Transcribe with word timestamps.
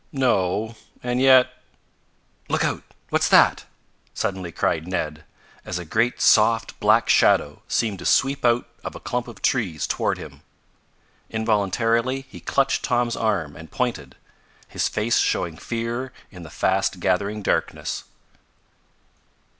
"No, 0.11 0.73
and 1.03 1.21
yet 1.21 1.51
Look 2.49 2.65
out! 2.65 2.81
What's 3.11 3.29
that?" 3.29 3.65
suddenly 4.15 4.51
cried 4.51 4.87
Ned, 4.87 5.25
as 5.63 5.77
a 5.77 5.85
great 5.85 6.19
soft, 6.21 6.79
black 6.79 7.07
shadow 7.07 7.61
seemed 7.67 7.99
to 7.99 8.05
sweep 8.07 8.43
out 8.43 8.67
of 8.83 8.95
a 8.95 8.99
clump 8.99 9.27
of 9.27 9.43
trees 9.43 9.85
toward 9.85 10.17
him. 10.17 10.41
Involuntarily 11.29 12.21
he 12.21 12.39
clutched 12.39 12.83
Tom's 12.83 13.15
arm 13.15 13.55
and 13.55 13.69
pointed, 13.69 14.15
his 14.67 14.87
face 14.87 15.17
showing 15.19 15.55
fear 15.55 16.11
in 16.31 16.41
the 16.41 16.49
fast 16.49 16.99
gathering 16.99 17.43
darkness. 17.43 18.05